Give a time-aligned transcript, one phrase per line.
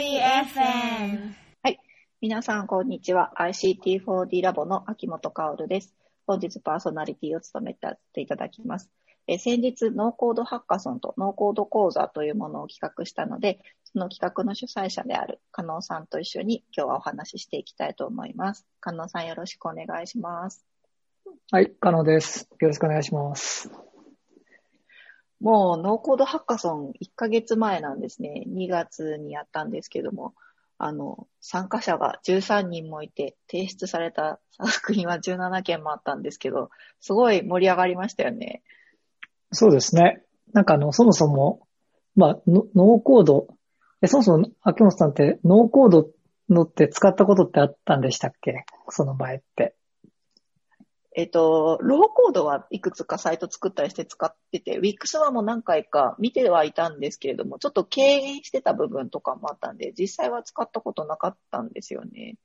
[0.00, 1.34] FM。
[2.20, 3.32] 皆さん、こんにちは。
[3.36, 5.92] ICT4D ラボの秋元薫です。
[6.24, 8.92] 本日パーソナリティを務めていただきます。
[9.26, 18.64] えー先日、ノーコードハッカソンとノーコード講座というものを企画したので、その企画の主催者である加納さんと一緒に今日はお話ししていきたいと思います。
[18.78, 20.64] 加納さんよろしくお願いします。
[21.50, 22.48] はい、可能です。
[22.60, 23.68] よろしくお願いします。
[25.40, 28.44] もうノーコードハッカソン1ヶ月前なんですね。
[28.48, 30.34] 2月にやったんですけども、
[30.78, 36.70] あの、参加者が13人もいて、提出された作品は17件もあったんですけど、
[37.00, 38.62] すごい盛り上がりましたよね。
[39.52, 40.22] そうですね。
[40.52, 41.66] なんかあの、そもそも、
[42.14, 43.48] まあ、ノーコード、
[44.02, 46.10] え、そもそも、秋元さんって、ノーコード
[46.48, 48.64] のって使ったことってあったんでしたっけ？
[48.88, 49.74] その前って。
[51.16, 62.36] えっと、ローコードはいくつかサイト作ったりして使ってて、Wix はもう何回か見てはいたんですけれども、ちょっと敬遠してた部分とかもあったんで、実際は使ったことなかったんですよね。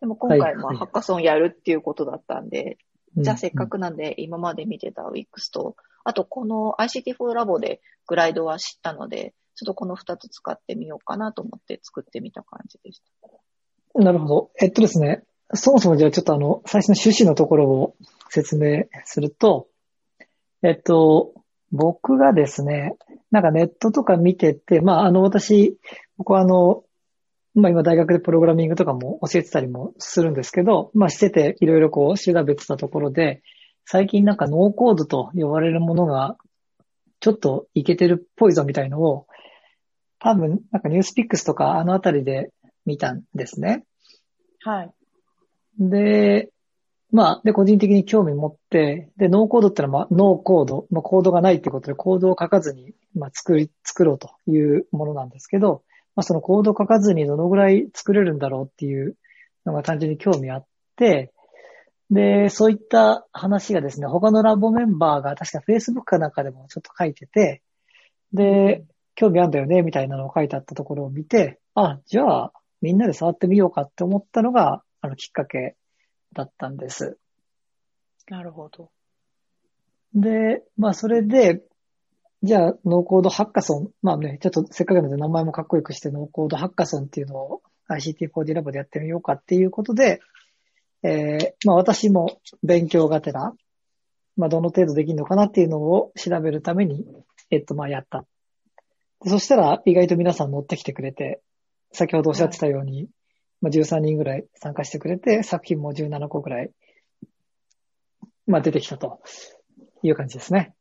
[0.00, 2.78] でも今回、はいはいまあハッカソンやるっていうことだったんで、
[3.16, 3.70] じゃあせっかく。
[3.70, 14.00] くなんで、今まで見てた Wix と、あとこの ICT4 ラボでグライドは知ったので、ちょっとこの2つ使ってみようかなと思って作ってみた感じでした。
[14.00, 14.50] なるほど。
[14.60, 15.24] えっとですね、
[15.54, 17.96] そもそもじゃあちょっとあの、最初の趣旨のところを
[18.30, 19.66] 説明すると、
[20.62, 21.34] えっと、
[21.72, 22.96] 僕がですね、
[23.30, 25.76] なんかネットとか見てて、まああの私、
[26.16, 26.84] 僕はあの、
[27.54, 33.42] まあ今大学でプログラミングとかも教えてたりもするんですけど、まあしてていろいろこう調べてたところで、
[33.84, 36.36] 最近なんかノーコードと呼ばれるものが
[37.18, 39.26] ちょっといけてるっぽいぞみたいのを、
[40.20, 42.52] 多分なんかニュースピックスとかあのあたりで
[42.86, 43.84] 見たんですね。
[44.62, 44.90] はい。
[45.78, 46.50] で、
[47.12, 55.82] まあ、で、個人的に興味持って、で、ノーコードってのは、まあ、ノーコード、まあ、コードがないってことで、コードを書かずに、まあ、作り、作ろうというものなんですけど、
[56.14, 59.16] まあ、そのコードを書かずにどのぐらい作れるんだろうっていう
[59.66, 60.66] のが単純に興味あっ
[60.96, 61.32] て、
[62.10, 67.62] で、そういった話がですね、他のラボメンバーが確か Facebook かなんかでもちょっと書いてて、
[68.32, 68.84] で、
[69.14, 75.76] 興味あるんだよね、みたいなのを書いてあったところを見て、あ、じゃあ、みんなで触ってみようかって思ったのが、あの、きっかけ
[76.34, 77.18] だったんです。
[78.28, 78.90] なるほど。
[80.14, 81.62] で、まあ、それで、
[82.42, 90.20] じゃあ、ノーコードハッカソン、まあね、ちょっとせっかくなので名前もかっこよくして、ノーコードハッカソンっていうのを ICT4D ラボでやってみようかっていうことで、
[91.02, 93.52] えー、まあ私も勉強がてら、
[94.36, 97.04] まあどの程度できるのかなっていうのを調べるために、
[97.50, 98.24] えっと、まあやった。
[99.22, 101.42] でそしたら意外と皆さん乗ってきてくれて、
[101.92, 103.08] 先ほどおっしゃってたように、
[103.60, 106.70] まあ13人ぐらい参加してくれて、作品も17個ぐらい、
[108.46, 109.20] まあ出てきたと
[110.02, 110.74] いう感じですね。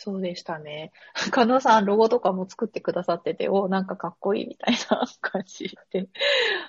[0.00, 0.92] そうでしたね。
[1.32, 6.08] 加納さん、ロゴとかも作ってくださってて、おなんかかっこいいみたいな 感じで、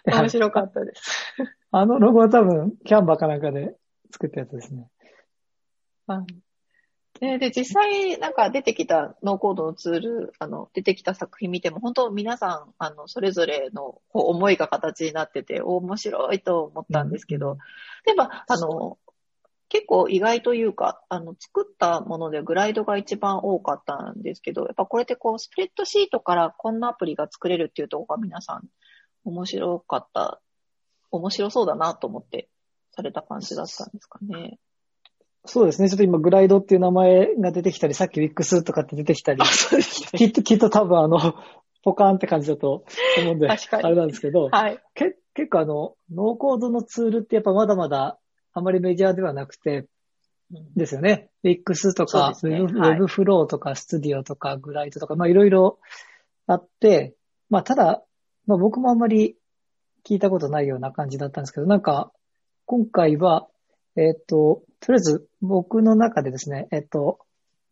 [0.06, 1.36] 面白かったです。
[1.72, 3.76] あのロゴは多分、キャンバーかなんかで
[4.12, 4.90] 作ったやつですね。
[6.08, 6.26] は
[7.22, 7.26] い。
[7.26, 17.58] で、で実際、なんか出てきたノーコードのツール、あの、出てきた作品見ても、本当皆さん、あの、それぞれのこう思いが形になってて、お面白いと思ったんですけど、
[18.06, 18.98] 例えば、あの、
[19.70, 28.68] 結構意外というか、あの、作ったものでグライドが一番多かったんですけど、やっぱこれってこう、スプレッドシートからこんなアプリが作れるっていうところが皆さん
[29.26, 30.42] 面白かった、
[31.12, 32.50] 面白そうだなと思って
[32.92, 34.58] された感じだったんですかね。
[35.52, 35.90] そうですね。
[35.90, 39.42] ちょっと今、グライドっていう名前が出てきたり、さっきウィックスとかって出てきたり、
[40.16, 41.34] きっと、きっと多分あの、
[41.84, 42.86] ポカーンって感じだと
[43.18, 44.80] 思うんで、あれなんですけど、はい。
[44.94, 48.20] け結構あの、ノーコードのツールってやっぱまだまだ
[48.54, 49.88] あまりメジャーではなくて、
[50.76, 51.30] ですよね。
[51.44, 55.80] Wix とか、そうですね Web はい Webflow とか、Studio とか、グライドとか、まあいろいろ
[56.48, 57.16] あって、
[57.50, 58.04] まあただ、
[58.46, 59.36] まあ僕もあんまり
[60.08, 62.12] 聞いたことないような感じだったんですけど、なんか、
[62.66, 63.48] 今回は、
[63.96, 67.20] えっ、と、とりあえず僕の中でですね、えっ、と、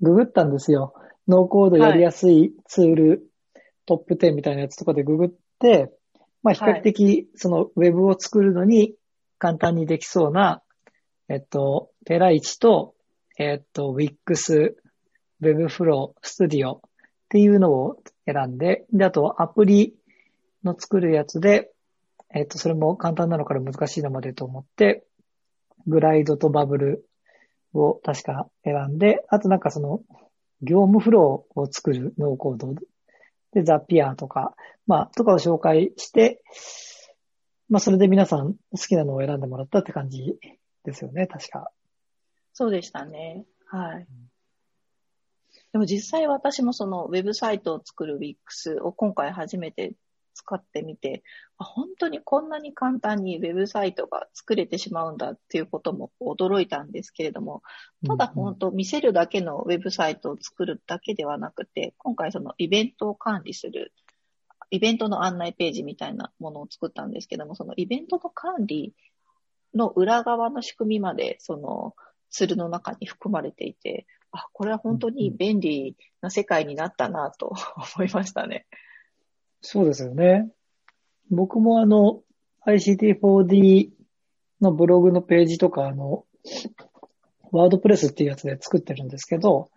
[0.01, 0.94] ググったんですよ。
[1.28, 3.31] ノーコードやりやすいツール、
[3.85, 5.29] トップ10みたいなやつとかでググっ
[5.59, 5.91] て、
[6.44, 8.94] まあ比較的そのウェブを作るのに
[9.39, 10.62] 簡単にできそうな、
[11.30, 12.94] えっと、ペライチと、
[13.38, 14.75] えっと、Wix、
[15.42, 16.80] Webflow、Studio っ
[17.30, 19.95] ていうのを選んで、で、あとアプリ
[20.63, 21.71] の作るやつで、
[22.33, 25.04] えっと、それも簡単なのから難しいのまでと思って、
[25.88, 27.10] グライドとバブル
[27.74, 30.01] を確か選んで、あとなんかその、
[30.62, 32.74] 業務フローを作るノーコード
[33.54, 34.56] で、ザピアとか、
[34.86, 36.42] まあ、とかを紹介して、
[37.69, 40.36] まあ、それで皆さん好きなのを選んでもらったって感じ
[40.84, 41.72] ですよね、確か。
[42.54, 43.45] そうでしたね。
[43.68, 44.07] はい。
[45.74, 49.94] でも実際私もそのウェブサイトを作る Wix を今回初めて
[50.38, 51.24] 使ってみて、
[51.57, 57.63] 本当にこんなに簡単にウェブサイトが作れてしまうんだっていうことも驚いたんですけれども、
[58.06, 63.94] ただ本当見せるだけのウェブサイトを作るだけではなくて、今回そのイベントを管理する、
[64.69, 68.94] イベントの案内ページみたいなものを作ったんですけども、そのイベントの管理
[69.74, 71.95] の裏側の仕組みまで、その
[72.30, 77.54] ツールの中に含まれていて、あ、これは本当に便利な世界になったなと
[77.98, 78.68] 思いましたね。
[79.69, 80.50] そうですよね。
[81.30, 82.22] 僕もあの、
[82.66, 83.90] ICT4D
[84.62, 86.24] のブログのページとか、あの、
[87.52, 89.69] ワードプレスっていうやつで作ってるんですけど、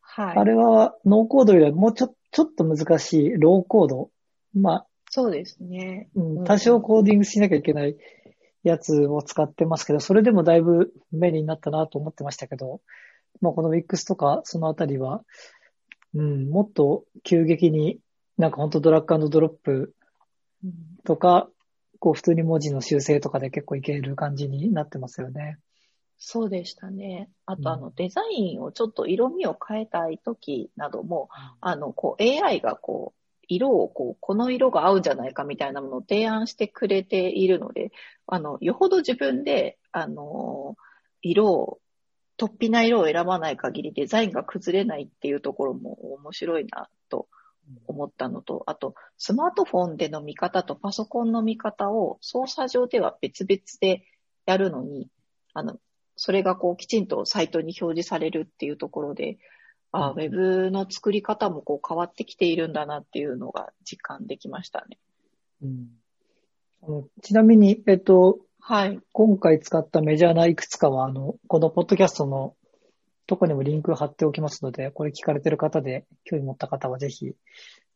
[0.00, 0.36] はい。
[0.36, 4.10] あれはノーコードよりはもうちょちょっと難しいローコード。
[4.52, 6.08] まあ、そうですね。
[6.16, 7.96] うん、多少コーディングしなきゃいけない
[8.64, 12.80] やつを使ってますけど、それでもだいぶ便利になったなと思ってましたけど、
[13.40, 15.22] まあこの Wix とかそのあたりは、
[16.14, 18.00] うん、もっと急激に
[18.38, 19.94] なんか本当ドラッグドロップ
[21.04, 21.48] とか、
[21.98, 25.58] こう普通に文字の修正とかで結構いける感じになってますよね。
[26.18, 27.28] そうでしたね。
[27.44, 31.28] あと、あの、デザインをちょっと色味を変えたい時なども、
[31.62, 37.92] うん、あの、こう AI がこう、色をこう、この色が合うんじゃないかみたいなものを提案してくれているので、
[38.26, 40.76] あの、よほど自分で、あの、
[41.22, 41.78] 色を、
[42.38, 47.28] 突飛な色を選ばない限りデザインが崩れないっていうところも面白いなと
[47.86, 54.04] 思ったのと、あと、スマートフォンでの見方とパソコンの見方を操作上では別々で
[54.46, 55.08] やるのに、
[55.52, 55.78] あの、
[56.16, 59.38] それがこうきちんとサイトに表示されるっていうところで、
[59.92, 64.98] あ、ウェブの作り方もこう変わってきているんだなっていうのが実感できましたね。
[65.62, 65.88] うん、
[66.82, 69.00] あのちなみに、えっと、はい。
[69.12, 72.56] 今回使ったメジャーないくつかは、あの、このポッドキャストの
[73.26, 77.32] とこにもリンク貼っておきますので、これ聞かれてる方で興味持った方はぜひ、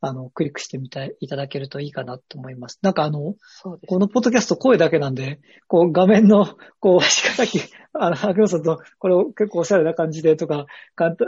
[0.03, 2.79] あの、クリックしてみていただけるといいかなと思います。
[2.83, 3.35] なんかあの、
[3.87, 7.61] このポッドキャスト声だけなんで、こう画面の、こう、しかさっき、
[7.93, 10.67] あの、白野さんと、これを結構おしゃれな感じでとか、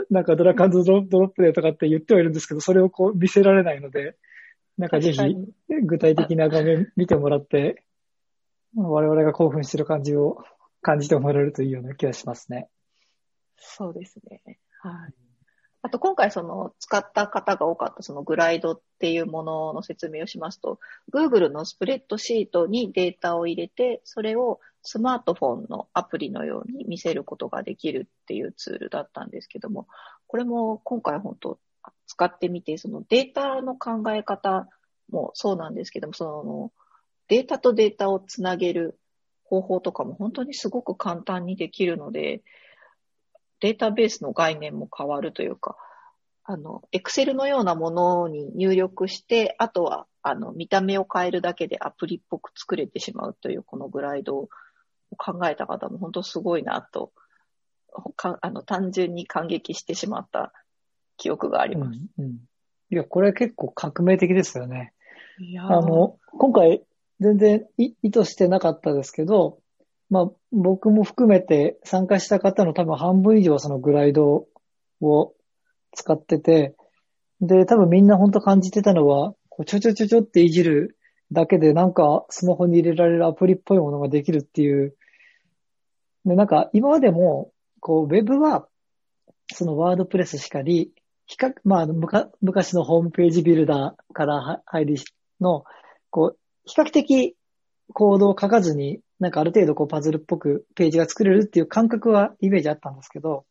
[0.09, 4.15] なんかドラカンズドロップでとかって言ってはいるんですけど、それをこう見せられないので、
[4.77, 5.19] なんかぜひ、
[5.85, 7.83] 具体的な画面見てもらって、
[8.75, 10.43] 我々が興奮してる感じを
[10.81, 12.69] 感じてもらえるといいような気がしますね。
[13.57, 14.59] そうですね。
[14.81, 15.13] はい。
[15.85, 20.79] あと今回その使った方が多かったそのグライドっていうものの説明をしますと、
[21.13, 29.87] Google のスプレッドシートにデータを入れて、それをスマートフォンのアプリのように見せることができるっていうツールだったんですけども、
[30.27, 31.59] これも今回本当
[32.07, 34.69] 使ってみて、そのデータの考え方
[35.09, 36.71] もそうなんですけども、その
[37.27, 38.97] データとデータをつなげる
[39.43, 42.41] 方法とかも本当にすごく簡単にできるので、
[43.63, 45.77] データベースの概念も変わるというか、
[46.43, 54.49] あの、エクセルのようなものに入力して、あとは、あの、見た目を変えるだけでアプリっぽく作れてしまうという、このグライドを
[55.17, 57.13] 考えた方も本当すごいなと、
[58.17, 60.51] かあの、単純に感激してしまった
[61.15, 61.99] 記憶があります。
[62.17, 62.31] うん、うん、
[62.91, 64.91] いや、これ結構革命的ですよね。
[65.39, 66.83] いやあの、今回
[67.21, 69.59] 全然意図してなかったですけど、
[70.09, 74.47] まあ、僕も含めて参加した方の多分半分以上はそのグライド
[75.01, 75.33] を
[75.93, 76.75] 使ってて、
[77.41, 80.97] で、多分みんな本当感じてたのは、こうちょちょちょちょっていじる
[81.31, 84.95] だけでなんかスマホに入れられるアプリっぽいものができるっていう。
[86.25, 88.67] で、なんか今までも、こう、ウェブは、
[89.53, 90.91] そのワードプレスしかり、
[91.25, 94.95] 比較、まあ、むか昔のホームページビルダーから入り
[95.41, 95.65] の、
[96.09, 97.35] こう、比較的
[97.93, 103.45] コードを書かずになんかある程度こうパズルっぽくページが作れるっていう感覚はイメージあったんですけど、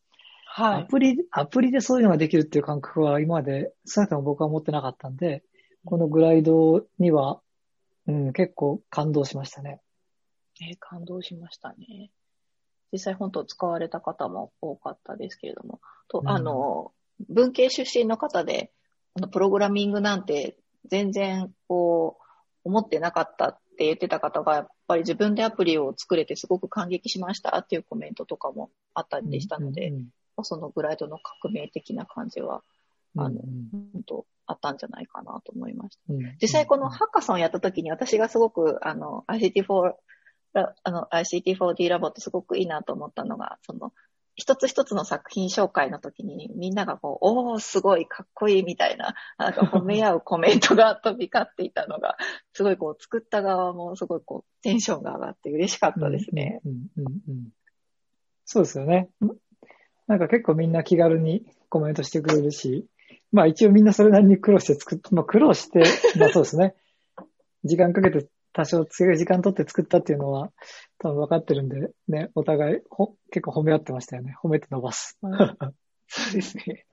[0.45, 0.83] はい。
[0.83, 5.43] アプリ、アプリでそういうのができるっていう感覚は今まで少なくとも僕は持ってなかったんで、
[5.87, 7.41] このグライドには、
[8.07, 9.81] うん、結構感動しましたね。
[10.61, 12.11] えー、感動しましたね。
[12.93, 16.93] 実際本当使われた方も多かったですけれども、と、うん、あの、
[17.31, 18.73] 文系出身の方で、
[19.15, 22.23] あの、プログラミングなんて全然こう、
[22.65, 29.97] 思ってなかったって言ってた方が、ぱり自分でアプリを作れてすごく感激しましたっていうコメントとかもあったりしたので、うん
[30.39, 32.63] うん、そのグライドの革命的な感じは、
[33.17, 34.03] あの、うんうん、
[34.47, 36.03] あったんじゃないかなと思いました。
[36.13, 36.25] うん。
[36.25, 39.93] うん、実際このハッカソンやった時に私がすごく、あの、ICT4、
[40.55, 43.93] あの、ICT4D ラボってすごくいいなと思ったのが、その、
[44.35, 52.17] 一つ一つの作品紹介の時にみんながこう、おー、すごいかっこいいみたいな、なんか褒め合うコメントが飛び交っていたのが、
[52.55, 56.61] すごいこう、作った側もすごいこう、テンションが上がって嬉しかったですね。
[56.65, 57.49] うんうんうんうん、
[58.47, 59.11] そうですよね。
[60.07, 62.87] なんか結構みんな気軽にコメントしてくれるし、
[63.33, 65.85] まあ一応みんなそれなりに苦労して作って、まあ苦労して、
[66.19, 66.75] まあそうですね。
[67.65, 70.51] 時間かけて多少強い時間取って作ったっていうのは
[70.99, 74.35] 多分分かってるんで、ね、お互いほ結構褒め合ってましたよね。
[74.43, 75.19] 褒めて伸ばす。
[76.09, 76.87] そうですね。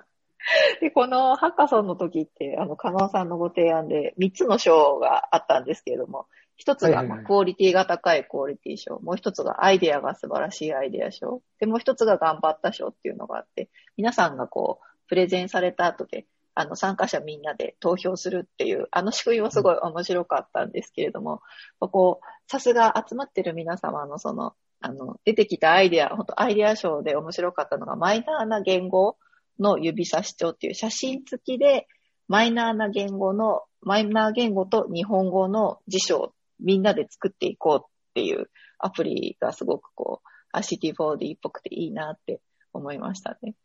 [0.81, 16.25] で、このハッカソンの時って、あの、加納さんのご提案で3つの賞があったんですけれども、一つがクオリティが高いクオリティ賞、もう一つがアイデアが素晴らしいアイデア賞、で、もう一つが頑張った賞っていうのがあって、皆さんがこう、プレゼンされた後で、
[16.59, 21.41] あの、参加者みんなで投票するっていう、あの仕組みもすごい面白かったんですけれども、
[21.79, 29.15] こう、さすが集まってる皆様のその、あの、出てきたアイデア、本当アイデア賞で面白かったのが、マイナーな言語
[29.57, 31.87] の指差し帳っていう写真付きで、
[32.27, 38.49] マイナーな言語の、マイナー言語と日本語の辞書をみんなで作っていこうっていう
[38.79, 40.21] アプリがすごくこ
[40.53, 42.41] う、ICT4D っぽくていいなって
[42.73, 43.55] 思いましたね。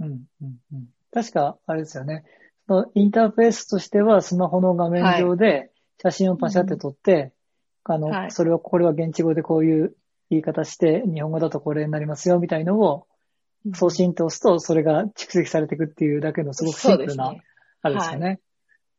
[0.00, 0.88] うん、うん、うん。
[1.12, 2.24] 確か、あれですよね。
[2.66, 7.32] そのインターフェースとしては、スマホの画面上で写真をパシャって撮って、はい、
[7.84, 9.94] あの、はい、それは、これは現地語でこういう
[10.30, 13.06] 言い方して、日本語だとこれになりますよ、みたいのを、
[13.74, 17.42] 送信って押すと、それが蓄積されていくっていうだけのすごくシンプルな、ね、
[17.82, 18.40] あれですよね。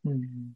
[0.06, 0.54] はい、うん。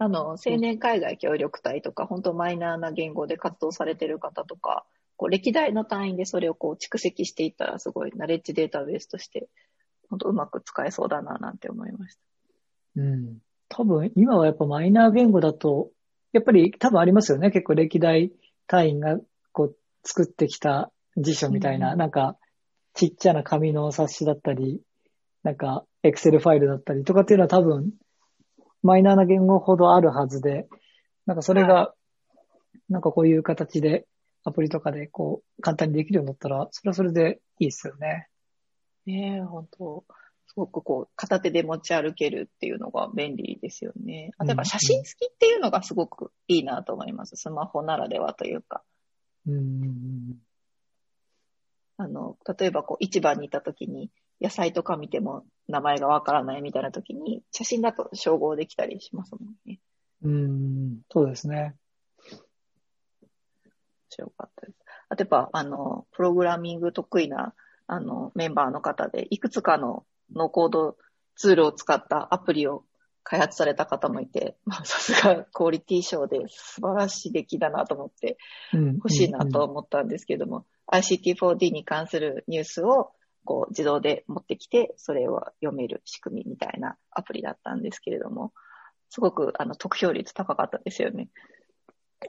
[0.00, 9.48] あの、青年海外協力隊とか、本当マイナーな言語で活動されてる方とか、こう歴代の単位でそれをこう蓄積していったら、すごいナレッジデータベースとして、
[10.08, 12.20] 本当うまく使えそうだな、なんて思いました。
[12.96, 13.38] うん。
[13.68, 15.90] 多分、今はやっぱマイナー言語だと、
[16.32, 17.50] やっぱり多分ありますよね。
[17.50, 18.32] 結構歴代
[18.66, 19.18] 単位が
[19.52, 22.36] こう作ってきた辞書みたいな、うん、なんか
[22.94, 24.80] ちっちゃな紙の冊子だったり、
[25.42, 27.92] なんかエクセルファイルだったりとかっていうのは多分
[28.82, 30.68] マイナーな言語ほどあるはずで、
[31.26, 31.92] なんかそれが、
[32.88, 34.06] なんかこういう形で、
[34.44, 38.28] アプリとかでこう、簡単にできるようになったら、それはそれでいいですよね。
[39.08, 40.04] ねえ、本当
[40.46, 44.32] すごくこう、片手で持ち歩けるっていうのが便利ですよね。
[44.38, 47.36] 例えば写真付きっていうのがすごくいいなと思います。
[47.36, 48.82] スマホならではというか。
[49.46, 50.38] うん。
[51.96, 54.10] あの、例えばこう、市場にいた時に、
[54.40, 59.80] 野菜とか見ても名前がわからないみたいな時に、写真だと照合できたりしますもんね。
[60.22, 61.76] うん、そうですね。
[62.30, 63.30] 面
[64.10, 64.78] 白かったです。
[65.08, 67.54] あとやっぱ、あの、プログラミング得意な、
[67.88, 70.04] あの、メンバーの方で、いくつかの
[70.34, 70.96] ノーコード
[71.34, 72.84] ツールを使ったアプリを
[73.24, 78.36] 開発された方もいて、まあ、 さすがクオリティ賞で素晴らしい出来だなと思って、
[78.72, 83.12] 欲しいなと思ったんですけども、ICT4D に関するニュースを
[83.44, 88.52] こう自動で持ってきて、それを読める仕組みみたいなアプリだったんですけれども、
[89.08, 91.30] すごくあの得票率高かったですよね。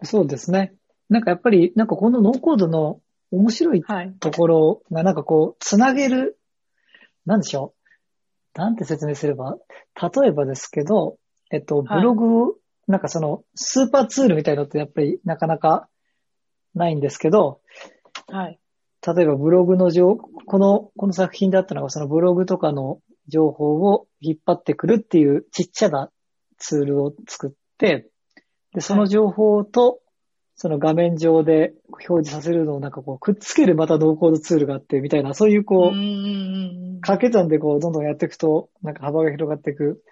[0.04, 0.74] そうですね。
[1.10, 3.84] なんかやっぱり、なんかこのノーコードの面白い
[4.20, 6.38] ところがなんかこう、つなげる、
[7.26, 7.74] なんでしょ
[8.56, 8.60] う。
[8.60, 9.58] なんて説明すれば、
[10.02, 11.18] 例えばですけど、
[11.52, 15.88] えっと、ブログ、はい、なんかその、スーパーツールみたいなのってやっぱりなかなか
[16.74, 17.62] ないんですけど、
[18.28, 18.60] はい。
[19.16, 26.12] 例えばブログの情、この、この作品だったのがそのブログとかの情報を引っ張ってくるっていうちっちゃな
[26.58, 28.10] ツールを作って、
[28.74, 30.00] で、その情報と、
[30.62, 40.04] その画面上で表示させるのをなんかこう、くっつけるまたノーコードツールがあって、みたいな、そういうこう、掛け算でこう、どんどんやっていくと、なんか幅が広がっていく、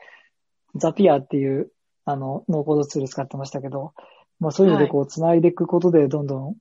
[0.76, 1.70] ザピアっていう、
[2.06, 3.94] あの、ノーコードツール使ってましたけど、
[4.40, 6.56] まあそういうのでこう、繋いでいくことで、どんどん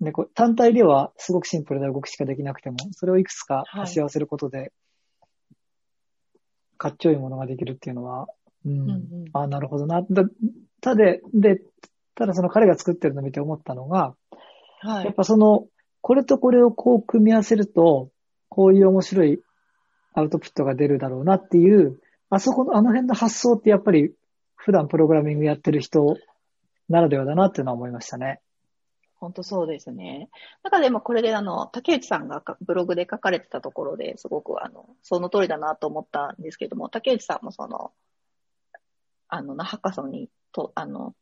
[0.00, 4.72] ね、こう単体ではすごくシンプルな動きしかできなくても、それをいくつか足し合わせることで、
[6.76, 8.28] かっちょいいものができるっていうのは、
[8.64, 10.02] うん、うんうん、あなるほどな。
[10.08, 10.22] だ
[10.80, 11.60] ただ、で、
[12.18, 14.16] ただその彼が作ってるのを見て思ったのが、
[14.80, 15.66] はい、やっぱその、
[16.00, 18.10] これとこれをこう組み合わせると、
[18.48, 19.40] こういう面白い
[20.14, 24.12] アウトプットが出るだろうなっていう、あそこの、あの辺の発想ってやっぱり
[24.56, 26.16] 普段プログラミングやってる人
[26.88, 28.40] ならではだなっていうのは思いましたね。
[29.14, 30.28] 本当そうですね。
[30.64, 37.92] なんかでもこれであの、竹内さんがブログで書かれてたところですごくあの、その通りだなと思ったんですけども、竹内さんもその、
[39.28, 41.14] あの、ハッカソンにと、あの、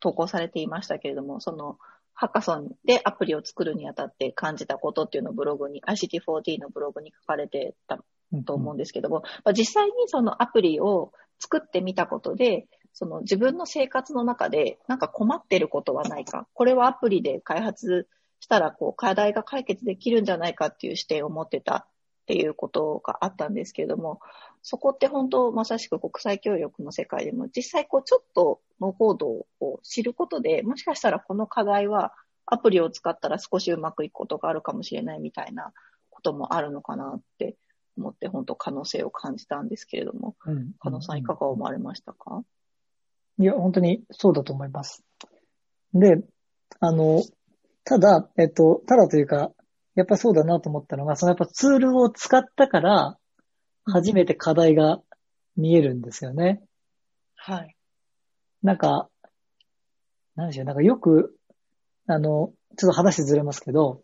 [0.00, 1.78] 投稿されていましたけれども、その、
[2.14, 7.98] ハッカソンでアプリを作るにあたって感じたことっていうのをブログに、ICT4D のブログに書かれてた
[8.46, 18.08] と思うんですけども、まあ、実際にそのアプリを作ってみたことで、その自分の生活の中でなんか困ってることはないか、これはアプリで開発
[18.40, 21.86] したらこう課題が解決できるんじゃないかっていう視点を持ってた
[22.26, 24.18] っていうことがあったんですけれども、
[24.60, 32.12] そこって本当まさしく国際協力の世界でも実際こうちょっとノーコードを知ることで、もしかしたらこの課題は
[32.44, 35.72] アプリを使ったら少しうまくいくことがあるかもしれないみたいな
[36.10, 37.54] こともあるのかなって
[37.96, 42.42] 思って本当可能性を感じたんですけれども、うん、加納さんいかが思われましたか？
[43.38, 45.04] いや、本当にそうだと思います。
[45.94, 46.18] で、
[46.80, 47.22] あの、
[47.84, 49.52] ただ、えっと、ただというか、
[49.96, 53.18] やっぱそうだなと思ったのが、そのやっぱツールを使ったから、
[53.84, 55.00] 初めて課題が
[55.56, 56.60] 見えるんですよね。
[57.34, 57.76] はい。
[58.62, 59.08] なんか、
[60.34, 61.34] なんでしょう、なんかよく、
[62.06, 64.02] あの、ちょっと話ずれますけど、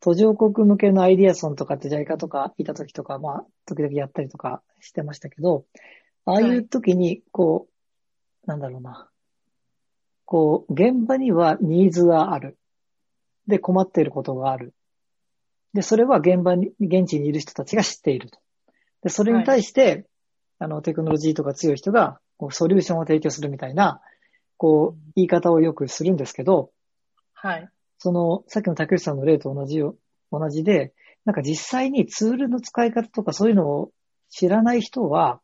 [0.00, 5.66] 途上国向けのアイディアソンとかって JICA とかいた時とか、まあ、時々やったりとかしてましたけど、
[6.24, 7.68] ああいう時に、こ
[8.44, 9.10] う、なんだろうな。
[10.24, 12.56] こう、現場にはニーズがある。
[13.46, 14.74] で、困っていることがある。
[15.74, 18.38] で、それは現場に、現地にいる人たちが知っていると。
[19.02, 20.06] で、それに対して、
[20.58, 24.00] あの、テクノロジーとか強い人が、こう、ソリューションを提供するみたいな、
[24.56, 26.70] こう、言い方をよくするんですけど、
[27.34, 27.68] はい。
[27.98, 29.96] その、さっきの竹内さんの例と同じよ、
[30.30, 33.90] 同じで、なんか実際にツールの使い方とかそういうのを
[34.28, 35.40] 知らない人は、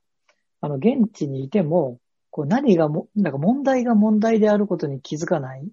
[0.61, 1.99] あの、現地にいても、
[2.31, 5.69] こう何がも、なんか問題が問題であることに気づかない。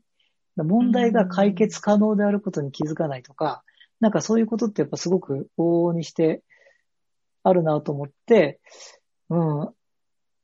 [0.55, 3.63] 問題が解決可能であることに気づかないとか、
[3.99, 6.43] なんかそういうことってやっぱすごく往々にして
[7.43, 8.59] あるなと思って、
[9.29, 9.59] うん。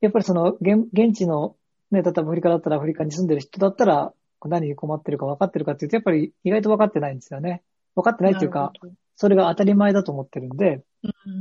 [0.01, 1.55] やっぱりその現現地の、
[1.91, 4.13] ね、例えばアフリカだったらアフリカに住んでる人だったら、
[4.45, 7.63] 何に困ってるか分かってるかっていうと、やっぱり意外と分かってないんですよね。
[7.95, 8.73] 分かってないっていうか、
[9.15, 10.83] それが当たり前だと思ってるんで、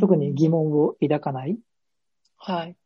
[0.00, 1.58] 特に疑問を抱かない。
[2.36, 2.76] はい。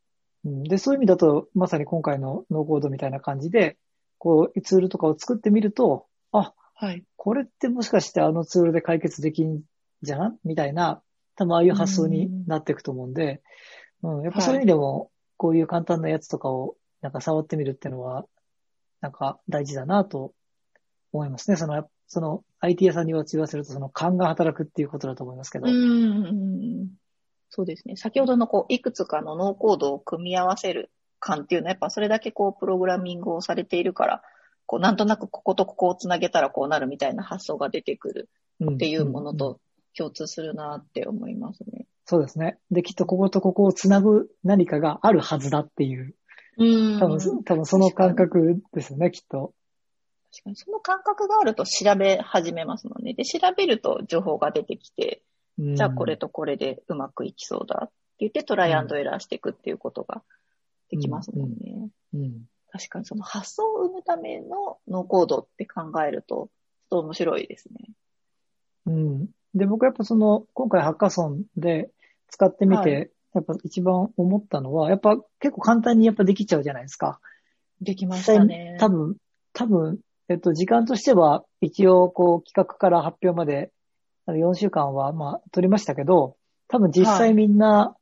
[0.44, 3.76] うんで、そういう意味だと、まさに今回のノーコードみたいな感じで、
[4.18, 7.04] こう、ツールとかを作ってみると、あ、はい。
[7.16, 9.62] これってもしかしてあのツールで解決できん
[10.02, 10.36] じゃん？
[10.44, 11.02] みたいな、
[11.34, 13.42] 多分ああいう発想になっていくと思うんで、
[14.02, 18.26] うん、やっぱそういう意味でも、こういう簡単なやつとかをなんか触ってみるっていうのは、
[19.00, 20.32] なんか大事だなと
[21.12, 21.56] 思いますね。
[21.56, 25.66] その、その IT 屋さんに言わせるとその勘が働くっていうことだと思いますけど。
[25.66, 26.88] うん。
[27.48, 27.96] そうですね。
[27.96, 30.90] 先ほどのこう、いくつかのノーコードを組み合わせる
[31.20, 34.22] 感っていうのは、やっぱそれだけこう、プログラミングをされているから、
[34.66, 38.28] こう、なんとなくこことここをつなげたらこうなるみたいな発想が出てくる
[38.74, 39.60] っていうものんんと
[39.96, 41.86] 共通するなって思いますね。
[42.04, 42.58] そうですね。
[42.70, 46.14] で、きっとこことここをつなぐ何かがあるはずだっていう、
[46.58, 49.52] うん多分、多分その感覚ですよね、きっと。
[50.32, 53.14] 確かにその感覚があると調べ始めますもんね。
[53.14, 55.22] で、調べると情報が出てきて、
[55.58, 60.22] うんじゃあこれとこれでうまくいきそうだって言ってトライアンドエラーしていくっていうことが
[60.90, 61.88] できますもんね。
[62.12, 62.42] うん。
[62.76, 66.48] 確かにその発想を生むためのノーコードって考えると、ちょっ
[66.90, 67.90] と面白いですね。
[68.86, 69.26] うん。
[69.54, 71.90] で、僕やっぱその、今回ハッカソンで
[72.28, 77.20] 使ってみて、はいやっぱ一番思ったのは、やっぱ結構簡単にやっぱできちゃうじゃないですか。
[77.82, 78.78] できましたね。
[78.80, 79.16] 多分、
[79.52, 79.98] 多分、
[80.30, 83.72] えっと、時間としては、一応、こう、企画から発表まで、
[84.24, 86.36] あの4週間は、まあ、取りましたけど、
[86.68, 87.94] 多分実際みんな、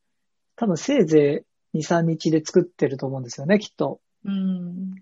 [0.55, 4.01] 多分せいぜい2、3日で作ってると思うんですよね、きっと。
[4.25, 4.95] うん。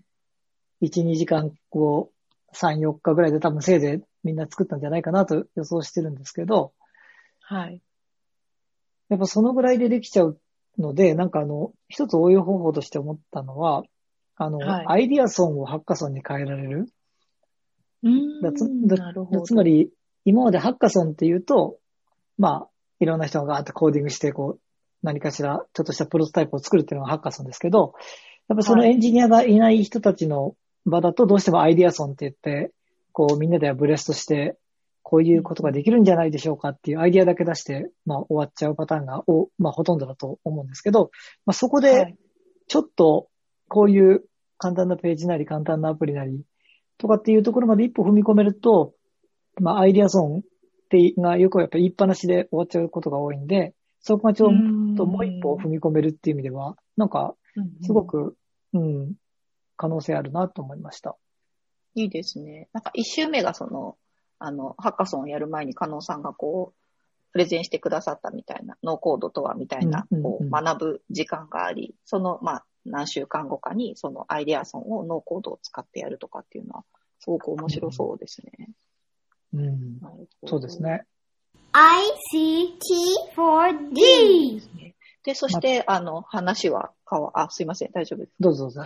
[0.81, 2.11] 1、2時間、こ
[2.51, 6.73] う、3、4日ぐらいで多分せいぜいみんな作ったんじゃないかなと予想してるんですけど、
[7.41, 7.81] はい。
[9.09, 10.39] やっぱそのぐらいでできちゃう
[10.77, 13.83] ので、なんかあの、一つ応用方法として思ったのは、
[14.35, 16.87] あの、はいアイディアソンをハッカソンに変えられる。
[18.03, 19.41] うんだつだなるほど。
[19.43, 19.91] つま、り、
[20.25, 21.77] 今までハッカソンっていうと、
[22.37, 24.59] まあ、いろんな人がガーッとコーディングして、こう、
[25.03, 27.93] 何かしら、ちょっとしたプロトタイプを作るっていうのがハッカソンですけど、
[28.49, 28.91] やっぱそのはい。
[28.91, 32.71] エンジニアがいない人たちの場だと、どうしてもアイディアソンって言って、
[33.11, 34.57] こう、みんなでブレストして、
[35.01, 41.11] こういうことができるんじゃないでしょうかっていうアイディアだけ出して、まあ、終わっちゃうパターンが、おまあ、ほとんどだと思うんですけど、
[41.45, 42.15] まあ、そこはで、い、
[42.67, 43.27] ちょっと、
[43.67, 44.23] こういう
[44.57, 46.43] 簡単なページなり、簡単なアプリなり、
[46.97, 48.93] とかっていうところまで一歩踏み込めると、
[49.59, 50.41] まあ、アイディアソンっ
[50.89, 54.49] てがよくやっぱ言いっぱなしで終わっちゃうことが多いんで、そこがちょっ
[54.95, 57.35] ともう一歩踏み込めるっていう意味では、なんか、
[57.81, 58.35] すごく、
[58.73, 59.13] うん、
[59.77, 61.15] 可能性あるなと思いました。
[61.95, 62.69] いいですね。
[62.73, 63.97] なんか一周目がその、
[64.39, 66.79] あの、ハッカソンをやる前に加納さんがこう、
[67.31, 76.83] プレゼンしてくださったみたいな、ノーコードとはみたいな、うんうんこう、うん学ぶ時間があり、その、まあ、何週間後かに、そのアイデアソンをノーコードを使ってやるとかっていうのは、
[77.19, 78.69] すごく面白そうですね。
[79.53, 80.81] うん、なるほどそうです。
[80.81, 81.05] ね。
[81.73, 84.61] ICT4D.
[85.23, 86.91] で、そして、あの、話は
[87.33, 88.31] あ、すいません、大丈夫です。
[88.39, 88.81] どうぞどうぞ。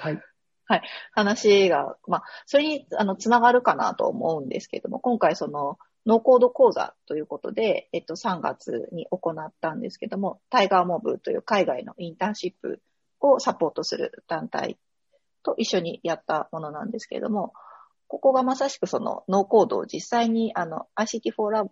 [0.66, 0.82] はい。
[1.12, 12.82] 話が、まあ、それに、あの、つながるかなと思うんですけども、今回その、ノーコード講座ということで、えっと、3月に行ったんですけども、タイガーモブという海外のインターンシップ
[13.20, 14.78] をサポートする団体
[15.44, 17.54] と一緒にやったものなんですけれども、
[18.08, 21.72] ここがまさしくそのノーコードを実際にあの ICT4 ラボ、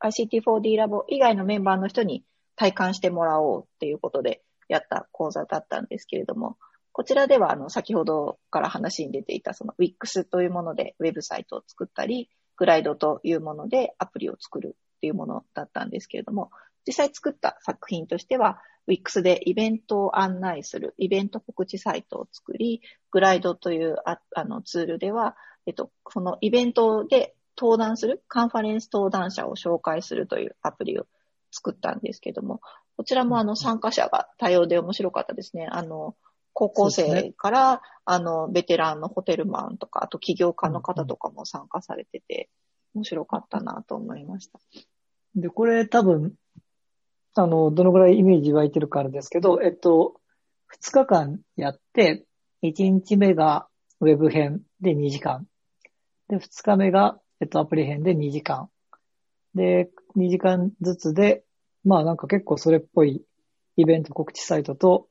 [0.00, 2.24] ICT4D ラボ以外のメンバーの人に
[2.56, 6.56] 体感してもらおうっていうことでやった講座だったんですけれども、
[6.92, 16.50] こちらでは、あの、先ほどから話に出ていた、その Wix というものでウェブサイトを作ったり、グライドというものでアプリを作るっていうものだったんですけれども、
[16.86, 31.06] 実際作った作品としては、Wix でイベントを案内する、イベント告知サイトを作り、グライドというああのツールでは、えっと、このイベントで登壇する、カンファレンス登壇者を紹介するというアプリを
[31.50, 32.60] 作ったんですけども、
[32.98, 35.68] こちらもあの参加者が多様で面白かったですね。
[35.70, 36.16] あの、
[36.52, 42.50] 高校生から、ね、あの、ベテランのホテルマンとか、あと起業家の方とかも参加されてて、
[42.96, 44.58] 面白かったなと思いました。
[45.36, 46.34] で、これ多分、
[47.36, 50.20] あの、どのぐらいイメージ湧いてるかあるんですけど、えっと、
[50.82, 52.24] 2日間やって、
[52.64, 53.68] 1日目が
[54.00, 55.46] ウェブ編で2時間。
[56.28, 58.68] で、2日目が、えっと、アプリ編で2時間。
[59.54, 61.44] で、2時間ずつで、
[61.88, 63.22] まあなんか結構それっぽい
[63.78, 65.08] イベント告知サイトと、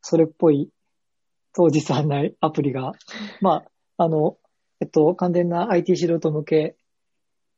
[0.00, 0.70] それっぽい
[1.54, 2.92] 当日案内アプリが、
[3.40, 3.64] ま
[3.96, 4.36] あ、あの、
[4.80, 6.76] えっと、完全な IT 素人向け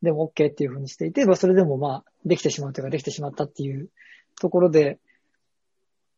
[0.01, 3.91] でも OK っていうふうにしていて、まあ、それでもまあ、できてしまうというか、できてしまったっていう
[4.41, 4.99] ところで、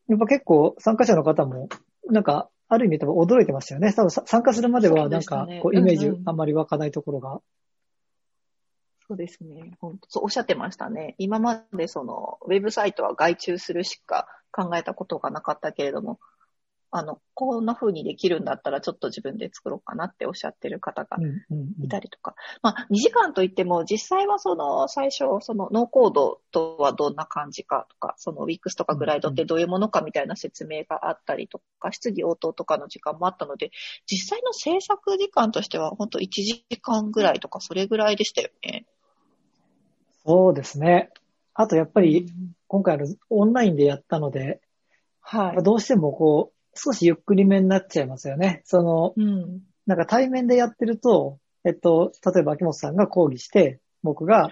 [0.08, 1.68] やっぱ結構参加者の方も、
[2.08, 3.92] なんか、ある意味多分驚いてましたよね。
[3.94, 7.40] 多分参加するまではなんか、こう、イメージあんまり湧かないところが。
[9.08, 9.72] そうですね。
[9.80, 11.14] 本当そうおっしゃってましたね。
[11.16, 16.20] 今までその、ウェブサイトは外注するしか考えたことがなかったけれども、
[16.90, 21.18] あの、こんな風にできるんだったらちょっと自分で作ろうかなっておっしゃってる方が
[21.82, 22.34] いたりとか。
[22.62, 33.70] まあ、2時間といっても、実際はその、最初、その、ノーコードとはどんな感じかとか、その、ウィックスとかグライドってどういうものかみたいな説明があったりとか、質疑応答とかの時間もあったので、
[34.06, 38.86] 実際の制作時間としては、本当1時間ぐらいとか、それぐらいでしたよね。
[40.28, 41.08] そうですね。
[41.54, 42.26] あと、やっぱり、
[42.66, 44.60] 今回のオンラインでやったので、
[45.22, 45.62] はい。
[45.62, 48.60] どうしてもこう、少しゆっくりめになっちゃいますよね。
[48.66, 54.50] その、うん、なんか対面でやってると、えっと、例えば秋元さんが講義して、僕が、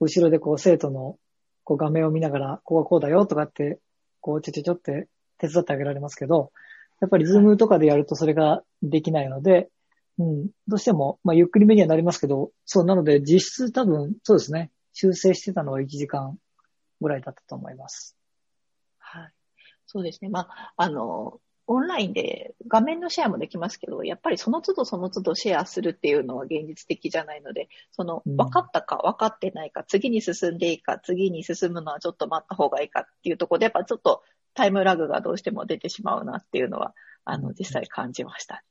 [0.00, 1.16] 後ろでこう生徒の
[1.62, 3.78] こう画面を見ながら、ここはこうだよとかって、
[4.20, 5.06] こうちょちょちょって
[5.38, 6.50] 手伝ってあげられますけど、
[7.00, 9.68] やっぱりズームとかでやるとそれができないので、
[10.18, 16.38] うん、どうしても、まあゆっくりめにはなりますけど、そうなので実質多分、そうですね、修正してたのは1時間
[17.02, 18.16] ぐらいだったと思います。
[18.98, 19.32] はい。
[19.84, 20.30] そうですね。
[20.30, 34.22] まあ、あの、オンラインで画面のシェアもできますけど、やっぱりその都度その都度シェアするっていうのは現実的じゃないので、その分かったか分かってないか、次に進んでいいか、次に進むのはちょっと待った方がいいかっていうところで、やっぱちょっと
[34.54, 36.94] タイムラグがどうしても出てしまうなっていうのは、
[37.26, 38.64] あの、実際感じました。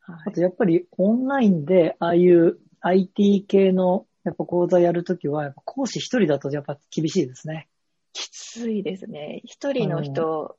[0.00, 7.68] はい、あとやっぱりオンラインでああいう IT 系のやっぱ講座やるときは、やっぱ講師一人だとやっぱ厳しいですね。
[8.12, 9.42] きついですね。
[9.44, 10.56] 一人の人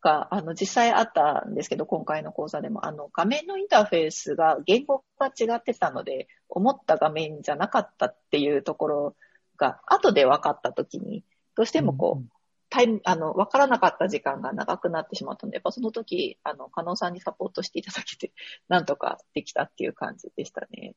[0.00, 9.16] が、あの、実際あったんですけど、今回の講座でも、あの、画面のインターフェースが言語が違ってたので、思った画面じゃなかったっていうところ
[9.56, 11.24] が、後で分かったときに、
[11.56, 12.28] どうしてもこう、うん、
[12.70, 18.32] タイム、あの、分からなかった時間が長くなってしまったので、やっぱその時、あの、加納さんにサポートしていただけて、
[18.68, 20.94] なんとかできたっていう感じでしたね。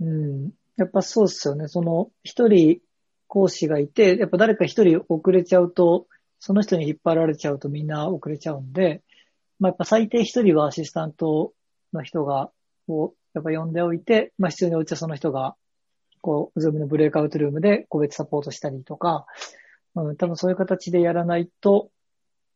[0.00, 0.50] うん。
[0.76, 1.68] やっぱそうですよね。
[1.68, 2.80] その、一人
[3.26, 6.06] 講師がいて、やっぱ誰か一人遅れちゃうと、
[6.38, 9.02] その人に引っ張られちゃうとみんな遅れちゃうんで、
[9.58, 11.52] まあ、やっぱ最低一人はアシスタント
[11.92, 12.50] の人が、
[12.86, 15.54] こう、やっぱ呼んでおいて、まあ、必要に応じてその人が、
[16.20, 19.26] こう、ズームのブレイクアウトルームで個別サポートしたりとか、
[19.94, 21.90] うん、多分そういう形でやらないと、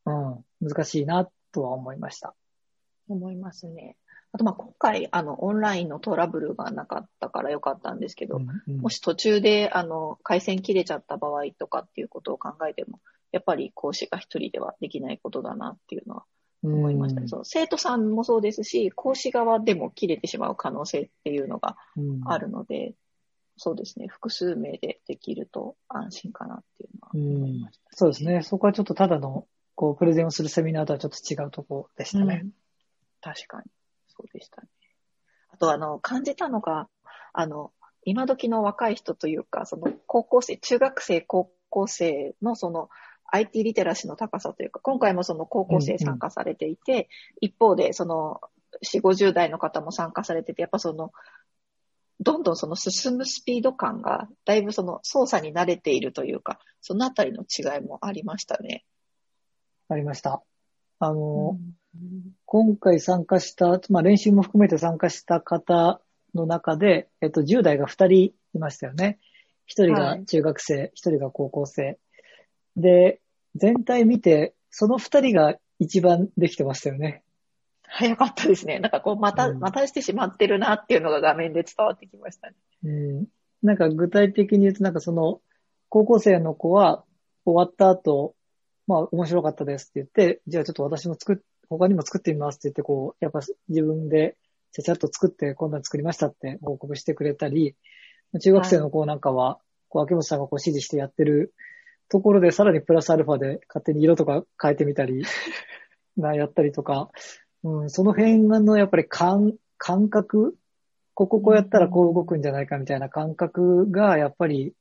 [0.05, 2.35] うん、難しいなとは思いました。
[3.09, 3.97] 思いますね。
[4.37, 13.01] あと、ま、今回、あの、オンラインのトラブルがなかったからよかったんですけど、うんうん、もし途中で、あの、回線切れちゃった場合とかっていうことを考えても、
[13.33, 16.25] やっぱり講師が一人ではできないことだなっていうのは
[16.63, 17.29] 思いましたね。
[17.29, 21.79] そう生徒さんもそうですし、講師側でも切れてしまう可能性っていうのが
[22.27, 22.95] あるので、うん、
[23.57, 32.41] そうですね、複数名でできると安心かなっていうのは思いました、ねうん、そうですね、そこはちょっとただのこうプレゼンをするセミナーとはちょっと違うところでしたね。
[32.45, 32.51] うん、
[33.21, 33.65] 確かに、
[34.17, 34.69] そうでしたね。
[35.51, 36.89] あと、あの、感じたのが、
[37.33, 37.73] あの、
[38.05, 42.89] 今時の若い人というか、その高校生、中学生、高校生のその
[43.33, 47.07] IT リテラシーの高さというか、今回もその高校生参加されていて、うんうん、
[47.41, 48.41] 一方でその
[48.85, 51.13] 4、50代の方も参加されてて、やっぱその、
[52.21, 58.85] どんどんその進むスピード感が、だいぶその操作に慣れているというか、そのあたりの違いもありましたね。
[59.89, 60.43] ありました。
[60.99, 61.77] あの、うん、
[62.45, 66.01] 今回参加した、まあ練習も含めて参加した方
[66.35, 69.19] の中で、えっと、10代が2人いましたよね。
[69.69, 71.99] 1人が中学生、はい、1人が高校生。
[72.77, 73.21] で、
[73.55, 77.23] 全体見て、その二人が一番できてましたよね。
[77.89, 78.79] 早かったですね。
[78.79, 82.57] なんかこう、また、うんまたしてしまってるなっていうのが画面で伝わってきましたね。
[82.85, 83.27] うん。
[83.63, 85.41] なんか具体的に言うと、なんかその、
[85.89, 87.05] 高校生の子は
[87.45, 88.35] 終わった後、
[88.87, 91.37] まあ面白かったですって言って、じゃあちょっと私も作っ、
[91.69, 94.37] 他にも作ってみますって言って、こう、やっぱ自分で
[94.73, 97.77] ちゃちゃっと作ってこんなの作りましたって報告してくれたり、
[98.41, 101.55] 中学生の子なんかは、こう、秋元さんがこう指示してやってる
[102.09, 105.25] ところで、さらにプラスアルファで勝手に色とか変えてみたり、
[106.17, 107.11] な、やったりとか、
[107.63, 110.57] うん、その辺のやっぱり感、感覚、
[111.15, 114.75] こここうやったらこう動くんじゃないかみたいな感覚が、やっぱり、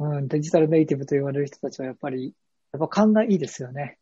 [0.00, 2.34] うん、デジタルネイティブと言われる人たちはやっぱり、
[2.72, 3.99] やっぱ勘がいいですよね。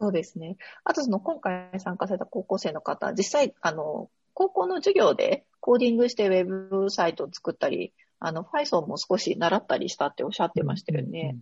[0.00, 0.56] そうですね。
[0.84, 11.36] あとその今回参加された高校生の方、実際、あの、高校の授業でコーディングしてウェブサイトを作ったり、あの、Python も少し習ったりしたっておっしゃってましたよね。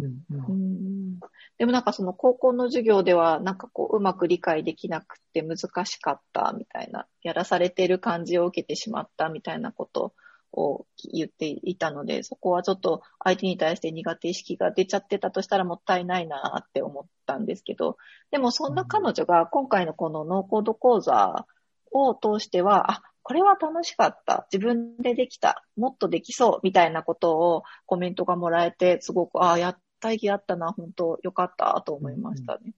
[0.00, 0.06] うん。
[0.06, 0.38] うん。
[0.38, 1.20] ううんん
[1.58, 10.14] でもなんかその高校の授業ではなんかこううまく理解できなくて難しかったみたいな、やらされてる感じを受けてしまったみたいなこと
[10.52, 17.96] を言っていたので、そこはちょっと相手に対して苦手意識が出ちゃってたとしたらもったいないなって思ったんですけど、
[18.30, 21.46] でもそんな彼女が今回のこのノーコード講座
[21.92, 24.46] を通しては、あ、これは楽しかった。
[24.52, 25.64] 自分でできた。
[25.76, 26.60] もっとできそう。
[26.62, 30.72] みたいなことをコメントがもらえて、すごく、ああ、やった意義あったな。
[30.72, 32.72] 本当よかったと思いましたね。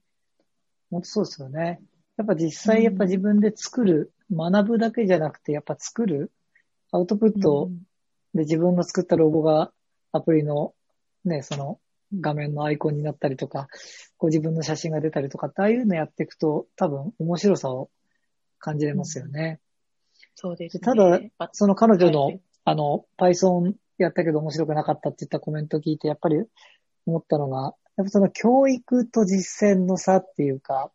[0.91, 1.81] 本当そうですよね。
[2.17, 6.31] やっぱ実際やっぱ自分で作る、学ぶだけじゃなくて、やっぱ作る、
[6.93, 7.69] アウトプット
[8.33, 9.71] で自分の作ったロゴが
[10.11, 10.73] アプリの
[11.25, 11.79] ね、その
[12.21, 13.67] 画面のアイコンになったりとか、
[14.17, 17.89] こう自分の写真が出たりとかって、ああいうのやっていくと多分面白さを
[18.59, 19.59] 感じれますよね。
[20.35, 20.81] そうですね。
[20.81, 26.37] ただあその彼女の、はいあの、Python やったけど面白くなかったって言ったコメント聞いて、やっぱり
[27.05, 30.91] 思ったのが、やっぱその教育と実践の差っていうか、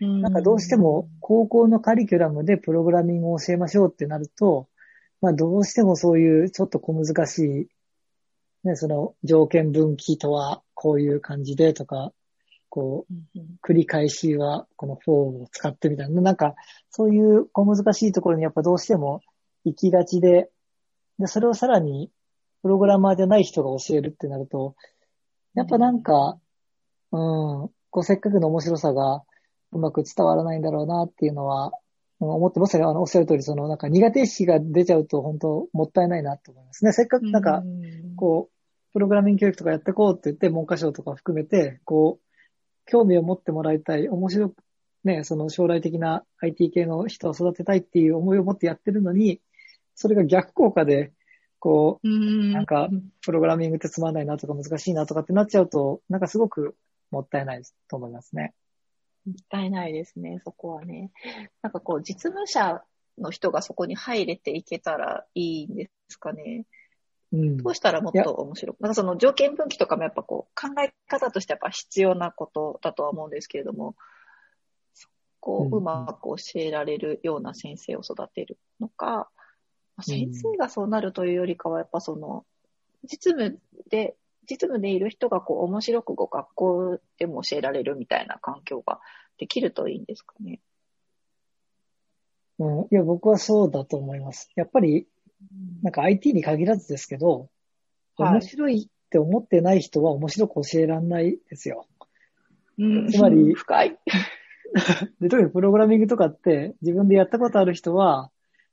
[0.00, 4.68] なんかどうしても高校のカリキュラムでプログラミングを教えましょうってなると、
[5.24, 12.12] まあどうしてもそういうちょっと小難しい、ね、その条件分岐とはこういう感じでとか、
[12.68, 16.56] こう、繰り返しはこのフォームを使ってみたいな、なんか
[16.90, 19.22] そういう小難しいところにやっぱどうしても
[19.64, 20.50] 行きがちで、
[21.18, 22.10] で、それをさらに
[22.60, 24.76] プログラマーじゃない人が教えるってなると、
[25.54, 26.38] やっぱなんか、
[27.12, 29.22] うん、こうせっかくの面白さが
[29.72, 31.72] うまく伝わらないんだろうなっていうのは、うん
[32.20, 32.84] 思ってますね。
[32.84, 36.92] あの、おっしゃる通り、そのなんか苦手意識が出ちゃうと本当もったいないなと思いますね。
[36.92, 37.62] せっかくなんか、
[38.16, 42.24] こう、プログラミング教育とかやってこうって言って、文科省とか含めて、こう、
[42.86, 44.56] 興味を持ってもらいたい、面白く、
[45.04, 49.40] ね、その将来的な IT 系の人を育てたいっていう思いを持ってやってるのに、
[49.94, 51.12] それが逆効果で、
[51.58, 52.88] こうんう、なんか、
[53.22, 56.76] プログラミングってつまんないなとか難しいなとかってなっちゃうと、なんかすごく
[57.10, 58.54] もったいないと思いますね。
[59.26, 61.12] もったいないですね、そこはね。
[61.62, 62.82] なんかこう、実務者
[63.18, 66.66] の人がそこに入れていけたらいいんですかね。
[67.32, 67.56] うん。
[67.56, 68.80] どうしたらもっと面白く。
[68.80, 73.96] なんかその条件分岐とかもやっぱこう、考え方としてやっぱ必要なことだとは思うんですけれども、
[74.92, 75.08] そ
[75.40, 79.30] こをうまく教えられるような先生を育てるのか、
[79.96, 82.44] まあ先生がそうなるというよりかは、やっぱその、
[83.04, 84.16] 実務で、
[84.48, 89.00] 実務でいる人がこう面白くこう学校でも教えられるみたいな環境が
[89.38, 90.60] できるといいんですかね。
[92.58, 92.80] うん。
[92.84, 94.50] いや、僕はそうだと思います。
[94.54, 95.06] やっぱり、
[95.82, 97.48] なんか IT に限らずですけど、
[98.16, 101.86] はい面白いって思ってない人は面白く教えられないですよ。
[102.78, 103.98] うんつまり深い。
[105.20, 108.30] で、特にプログラミングとかって自分でやったことある人は、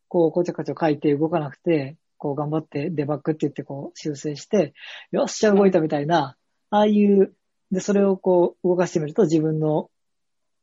[0.07, 4.75] こう、こちょこちょ書いて動かなくて、こう頑張ってデバッグって言ってこう修正して、
[5.11, 6.37] よっしゃ動いたみたいな、
[6.69, 7.33] ああいう、
[7.71, 9.89] で、それをこう動かしてみると自分の、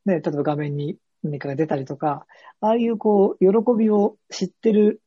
[0.05, 2.25] ね、例えば画面に何かが出たりとか、
[2.61, 5.01] ああいうこう、喜びを知ってる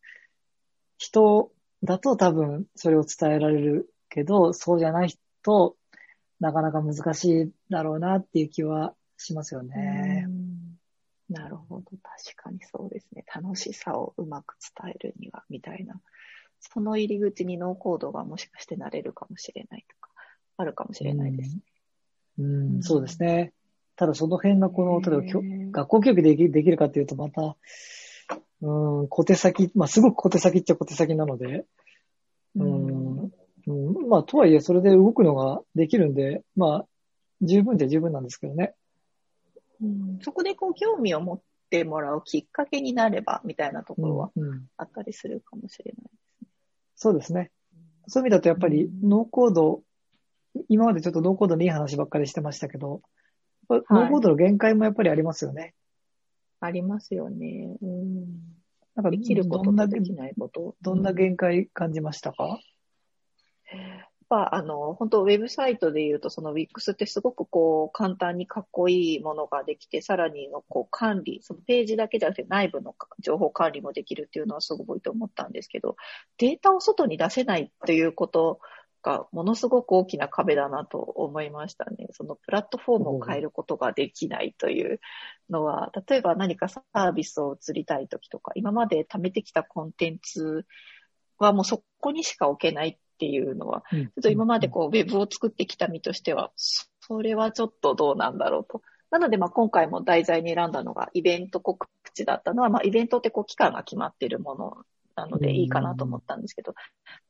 [0.99, 1.51] 人
[1.83, 5.77] だと多分それを伝えられるけど、そうじゃない人、
[6.39, 10.27] なかなか難しいだろうなっていう気はしますよね。
[11.31, 11.85] なるほど。
[11.85, 13.25] 確かにそうですね。
[13.35, 15.99] 楽しさをうまく伝えるには、みたいな。
[16.73, 20.11] その入り口にノーコードがもしかしてなれるかもしれないとか、
[20.57, 21.57] あるかもしれないです。
[21.57, 21.63] ね。
[22.39, 22.43] う
[22.79, 23.53] ん、そうですね。
[23.97, 27.57] ただその辺がこの、例えば学校教育できできるかっていうとまた、
[28.63, 31.67] うん、小手先、まあすごく小手先っちゃ小手先なので、
[32.57, 33.33] うん、
[33.67, 36.87] うん、まあとはいえそれで動くのができるんで、まあ
[37.43, 38.75] 十分で十分なんですけどね。
[39.83, 40.19] うん。
[40.23, 44.31] そこでこう興味を持ってもらうきっかけになれば、みたいなところは
[44.77, 46.13] あったりするかもしれないです。
[46.15, 46.19] ね。
[47.03, 47.51] そうですね。
[48.07, 49.83] そういう意味だとやっぱりうんノーコード、
[50.69, 53.03] 今までちょっとノーコードのいい話ばっかりしてましたけど、
[53.69, 55.75] ノーコードの限界もやっぱりありますよね。
[56.61, 57.77] ありますよね。
[57.83, 58.25] うん。
[58.95, 60.77] なんかできることどんなとできないこと。
[60.81, 62.61] どんな限界感じましたか、
[64.33, 75.97] ぱあの、本当ウェブサイトで言うと、その Wix ってすごくこう、簡単にかっこいいものができて、さらにのこう管理、そのページだけじゃなくて内部の情報管理もできるっていうのはすごいと思ったんですけど、
[76.39, 78.61] データを外に出せないということ
[79.03, 82.09] がものすごく大きな壁だなと思いましたね。
[82.13, 84.99] そのプラットフォームを変えることができないという
[85.51, 90.65] のは、例えば何かサービスを移りたいときとか、今まで貯めてきたコンテンツ
[91.39, 94.07] はもうそこにしか置けないっていうのは、うん。
[94.07, 98.83] ちょっと今までこう、ウェブを作ってきた身としては、それはちょっとどうなんだろうと。
[99.13, 104.77] なので、まあ、今回も題材に選んだのが、イベント告知だったのは、まあ、イベントってこう、期間が決まっているもの
[105.15, 106.75] なのでいいかなと思ったんですけど、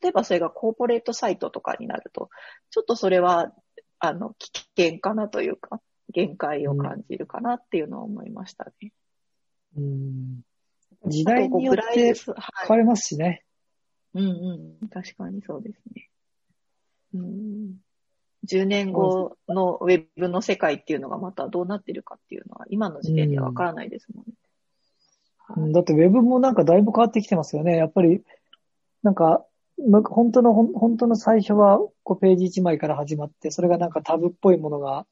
[0.01, 2.31] 例えばそれがコーポレートサイトとかになると、
[2.71, 3.53] ちょっとそれは、
[3.99, 8.93] あの、危険かなというか、限界を感じるかなっていうのを思いましたね。
[9.77, 10.41] うん。
[11.07, 12.35] 時代によって変
[12.69, 13.45] わりますしね。
[14.15, 14.89] うんうん。
[14.89, 16.09] 確かにそうですね。
[17.15, 17.75] うん、
[18.47, 24.33] 10年後のウェブの世界っていうのがまたどうなってるかっていうのは今の時点ではわからないですもんね。
[24.33, 27.77] うんだってウェブもなんかだいぶ変わってきてますよね。
[27.77, 28.23] やっぱり、
[29.03, 29.45] なんか、
[29.79, 35.07] む本当の、本当の最初はこうページ1枚から始まって、それがなんかタブっぽいものが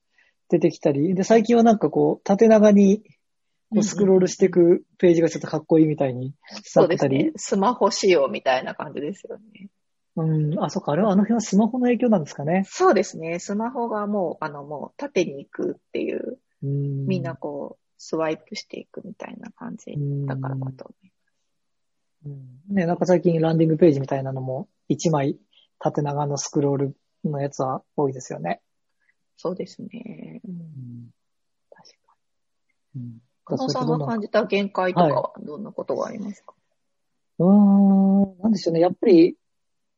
[0.49, 3.03] 出てきたり、で、最近はなんかこう、縦長に
[3.71, 7.19] こうスクロールしていくページがちょっとかっこいいみたいにそうなったり。
[7.19, 7.33] ですね。
[7.37, 9.69] スマホ仕様みたいな感じですよね。
[10.17, 10.63] うん。
[10.63, 10.93] あ、そっか。
[10.93, 12.65] あれはあの辺はスマホの影響なんですかね。
[12.67, 13.39] そうですね。
[13.39, 17.07] スマホがもう、あの、もう縦に行くっていう、うん。
[17.07, 19.95] みんなこう、スワイプしていくみたいな感じ
[20.27, 21.13] だからだと思い
[22.27, 25.39] うんね、なんか最近ランディングページみたいなのも1枚
[25.79, 28.61] 縦長のスクロールのやつは多いですよね。
[29.37, 30.41] そうですね。
[30.45, 31.11] うんうん。
[31.71, 32.15] 確か
[32.97, 33.30] うんに。
[33.57, 36.55] 加納さんが感じた限界とかはどんなことがありますか、
[37.39, 38.81] うーん、なんでしょうね。
[38.81, 39.37] やっぱり、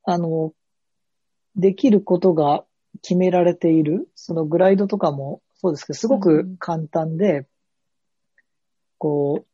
[0.04, 0.52] あの、
[1.56, 2.64] できることが
[3.02, 7.46] 決められている、そのグライドとかもそうですけど、すごく簡単で、
[8.98, 9.44] こ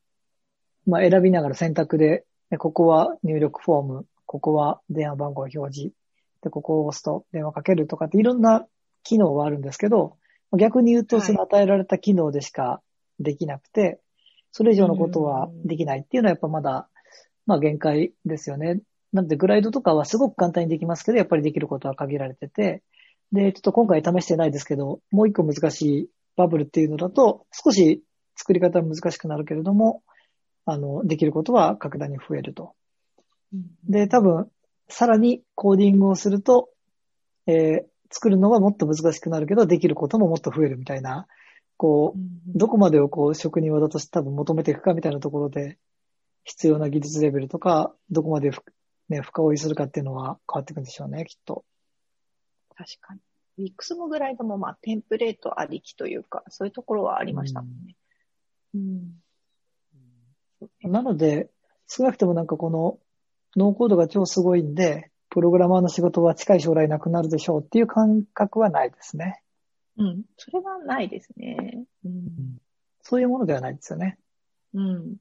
[0.86, 5.94] う、まあ、選びながら選択で、でここは入力フォーム、ここは電話番号表示、
[6.42, 8.66] で、ここを押すと電話かけるとかっていろんな
[9.02, 10.16] 機能はあるんですけど、
[10.56, 11.26] 逆に言うと、はい。
[11.26, 12.80] その与えられた機能でしか
[13.18, 14.00] できなくて、
[14.52, 16.88] それ以上のことはできないっていうのはやっぱまだ、
[17.46, 18.80] まあ限界ですよね。
[19.12, 22.82] なのでグライドとかはすごく簡単にできますけど、やっぱりできることは限られてて、
[23.32, 28.02] で、ちょっと今回試してないですけど、もう一個難しいバブルっていうのだと、少し
[28.36, 30.02] 作り方は難しくなるけれども、
[30.64, 32.74] あの、できることは格段に増えると。
[33.88, 34.50] で、多分、
[34.88, 36.70] さらにコーディングをすると、
[37.46, 41.26] えー作るのはもっと難しくなるけど、できることももっと増えるみたいな、
[41.78, 42.18] こう、
[42.58, 45.78] どこまでをこう職人技として多分求めていくかみたいなところで、
[46.44, 48.62] 必要な技術レベルとか、どこまでふ
[49.08, 51.64] ね、深追いするかっていうのは変わっていくんでしょうね、きっと。
[52.76, 53.20] 確かに。
[53.70, 57.96] Wix のグライドもまあテンプレートありきというか、そういうところはありましたもんね。
[58.74, 58.78] う
[60.88, 60.90] ん。
[60.90, 61.48] なので、
[61.86, 62.98] 少なくともなんかこの、
[63.56, 69.42] ノーコードが超すごいんで、プログラマーの仕事は近い将来なくなるでしょうっていう感覚はないですね。
[69.98, 70.22] うん。
[70.36, 71.84] それはないですね。
[72.04, 72.58] うん。
[73.02, 74.18] そういうものではないですよね。
[74.74, 74.94] うん。
[74.94, 75.14] やっ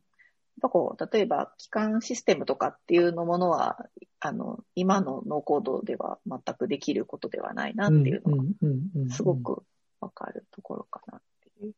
[0.61, 3.87] ぱこう、例えば、機関システムとかっていうのものは、
[4.19, 9.35] あの、今のノーコードでは全くできることではないなっていうのが、すご。
[9.35, 9.63] く
[9.99, 11.73] わかるところかなっていう。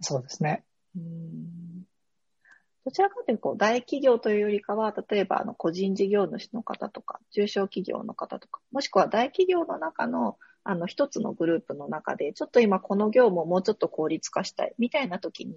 [0.00, 0.64] そうですね。
[0.96, 1.84] うん
[2.84, 15.54] どちらかというと、こう大企業というよりかは、例えば、あの、個人事業主の方とか、中小企業の方とか、もしくは大企業の中の、あの、一つのグループの中で、ちょっと今この業務をもうちょっと効率化したい、みたいな時に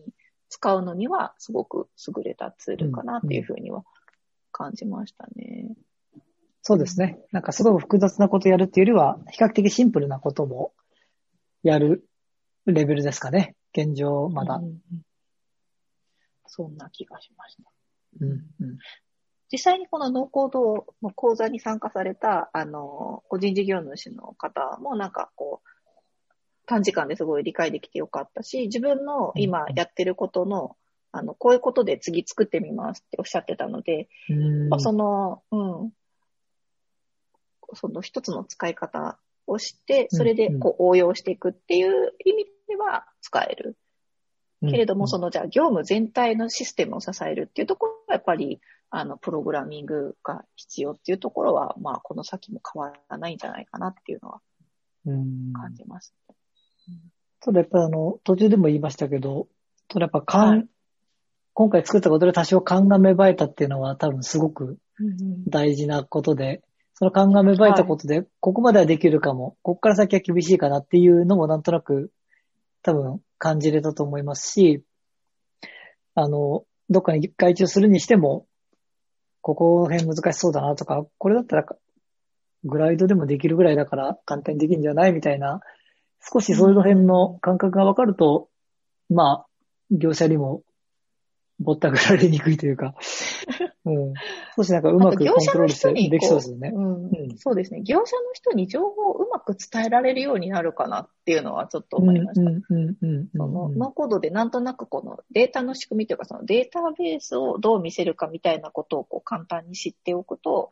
[0.50, 3.84] 使うのには、すごく優れたツールかなっていうふうには
[4.52, 5.76] 感じましたね。
[6.62, 7.20] そうですね。
[7.32, 10.74] なんかすごく複雑なことやるっていうよりは、比較的シンプルなことも
[11.64, 12.06] やる
[12.66, 13.56] レベルですかね。
[13.76, 14.66] 現状、まだうん。
[14.66, 14.82] うん
[16.56, 17.64] そんな気がしました。
[18.22, 18.78] うんうん
[19.54, 25.70] 実際にこのノーコードの講座に参加された、あの、個人事業主の方もなんかこう、
[26.66, 30.76] 短時間ですごい理解できてよかったし、自分の今やってることの、
[31.12, 34.70] あの、こういうことで次作ってみますっておっしゃってたので、うん。
[34.70, 35.92] まあその、うん、
[37.76, 43.78] その一つの使い方をして、それでこう応用していくっていう意味では使える。
[44.62, 48.62] けれども、そのじゃあ業務全体のシステムを支えるっていうところはやっぱり、
[48.96, 54.42] あの、プログラミングが必要っていうところは、まあ、この先も変わらないんじゃないかなっていうのは
[55.08, 55.52] うん。
[55.52, 56.14] 感じます。
[57.40, 59.48] ただやっぱあの、途中でも言いましたけど、
[59.88, 60.68] ただやっぱ勘、はい。
[61.54, 65.46] 今回作ったことで多少勘が芽生えたっていうのは多分すごくうんうん。
[65.48, 66.62] 大事なことで、
[66.94, 72.12] その勘が芽生えたことで、ここまではできるかも、ここから先は厳しいかなっていうのもなんとなく
[72.84, 74.84] 多分感じれたと思いますし、
[76.14, 78.46] あの、どっかに外注するにしても、
[79.44, 81.66] ここら辺難しそうだなとか、これだったら
[82.64, 85.60] グライドでもできるぐらいだから簡単にできるんじゃないみたいな、
[86.22, 88.48] 少しそういう辺の感覚がわかると、
[89.10, 89.46] まあ、
[89.92, 90.64] 業者にも
[91.60, 92.96] ぼったくられにくいというか、
[93.86, 94.14] うん。
[94.56, 96.72] 少しなんかうまくコントロールしてできそうですよね。
[96.74, 97.06] うん。
[97.06, 97.38] うん。
[97.38, 97.82] そうですね。
[97.84, 102.50] 業者の人に情報をうまく伝えられるようになるかなっていうのはちょっと思いました。
[102.50, 110.72] ノーコードでなんとなくこのデータの仕組みというかそのデータベースをどう見せるかみたいなことをこう簡単に知っておくと、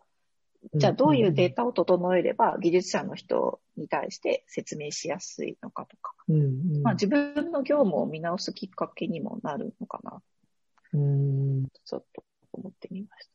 [0.75, 6.81] じゃあどういうデータを整えれば技術者の人に対して説明しやすいのかとか、うんうん。
[6.83, 10.21] まあ自分の業務を見直すきっかけにもなるのかな、
[10.93, 11.67] うん。
[11.83, 12.23] ちょっと
[12.53, 13.27] 思ってみまし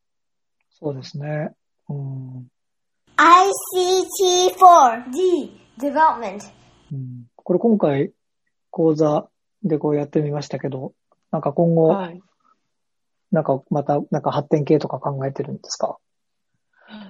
[0.71, 1.51] そうですね。
[1.89, 2.47] うん。
[3.17, 6.41] ICT4D Development.
[6.93, 8.13] うんこれ今回
[8.71, 9.29] 講座
[9.63, 10.93] でこうやってみましたけど、
[11.31, 11.71] なんか今た。
[11.73, 12.21] 後、はい。
[13.33, 15.97] なんかまた、なんか発展系とか考えてるんですか？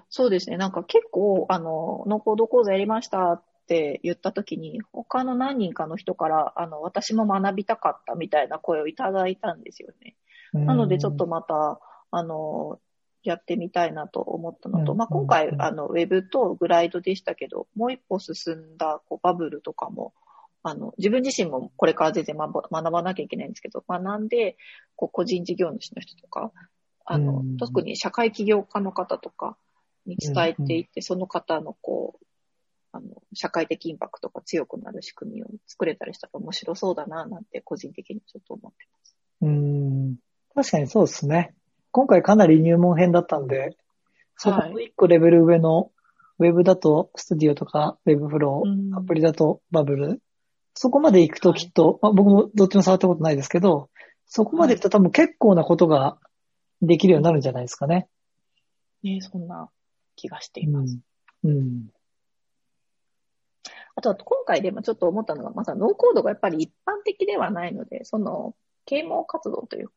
[0.08, 0.56] そうですね。
[0.58, 10.16] なんか結構、あの、ノーコード講座やりましたって言った時に、他の何人かの人から、あの、私も学びたかったみたいな声をいただいたんですよね。
[10.52, 11.80] なのでちょっと、また、
[12.10, 12.78] あの、
[13.22, 20.14] やってみたいなと思ったのと、うんまあ、今回う、んあの、ウェブとグライドでしたけど、もう一歩進んだこうバブルとかも、
[20.62, 24.56] あの、自分自身もこれから全然学ば学ばなきゃいけないんですけど、学んで、
[24.94, 26.52] こう、個人事業主の人とか、
[27.04, 29.56] あの、うん特に社会起業家の方とか
[30.06, 32.26] に伝えていって、その方のこう、
[32.92, 39.16] あの、社会的インパクトが強くなる仕組みを作れたりしたら面白そうだな、なんて個人的にちょっと思ってます。
[39.42, 40.16] うん。
[40.54, 41.55] 確かにそうですね。
[41.96, 43.74] 今回かなり入門編だったんで、
[44.36, 45.90] そこの一個レベル上の、
[46.38, 50.20] ウェブだとスタディオとか、ウェブフロー、うんアプリだとバブル。
[50.74, 53.88] そこまで行くときっと、まあ、僕もどっちも触ったことないですけど、
[54.26, 56.18] そこまで行くと多分結構なことが
[56.82, 58.08] できるようになるんじゃないですかね。
[59.02, 59.70] ねそんな
[60.16, 60.98] 気がしています。
[61.44, 61.50] うん。
[61.50, 61.86] うん。
[63.94, 69.94] あとは今回でもちょっと思ったのが、まずはノーコードがやっぱり一般的ではないので、その啓蒙活動というか、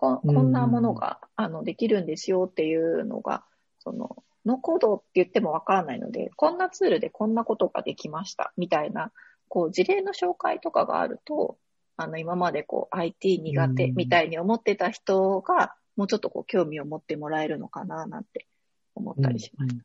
[0.00, 3.44] ここんなものが、あのできるんですよっていうのが、
[3.80, 9.10] そのノーコードって言ってもわからないので、こんなツールでこんなことができましたみたいな、
[9.48, 11.58] こう事例の紹介とかがあると、
[11.96, 18.46] あの今までこう IT 苦手みたいに思ってた人が、もうちょっとこう興味を持ってもらえるのかななんて
[18.94, 19.74] 思ったりします。
[19.74, 19.82] うん